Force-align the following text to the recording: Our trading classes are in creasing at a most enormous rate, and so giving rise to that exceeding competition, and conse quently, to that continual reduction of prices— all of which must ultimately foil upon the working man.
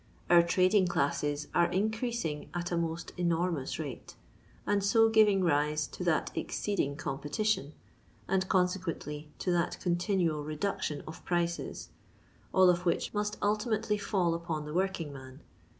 Our 0.31 0.41
trading 0.41 0.87
classes 0.87 1.47
are 1.53 1.67
in 1.71 1.91
creasing 1.91 2.49
at 2.55 2.71
a 2.71 2.75
most 2.75 3.11
enormous 3.17 3.77
rate, 3.77 4.15
and 4.65 4.83
so 4.83 5.09
giving 5.09 5.43
rise 5.43 5.85
to 5.89 6.03
that 6.05 6.31
exceeding 6.33 6.95
competition, 6.95 7.73
and 8.27 8.49
conse 8.49 8.75
quently, 8.79 9.27
to 9.37 9.51
that 9.51 9.79
continual 9.79 10.43
reduction 10.43 11.03
of 11.05 11.23
prices— 11.23 11.89
all 12.51 12.71
of 12.71 12.83
which 12.83 13.13
must 13.13 13.37
ultimately 13.43 13.99
foil 13.99 14.33
upon 14.33 14.65
the 14.65 14.73
working 14.73 15.13
man. 15.13 15.41